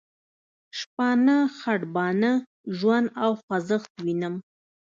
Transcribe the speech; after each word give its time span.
شپانه، 0.79 1.37
خټبانه، 1.57 2.31
ژوند 2.77 3.07
او 3.23 3.31
خوځښت 3.41 3.93
وینم. 4.05 4.35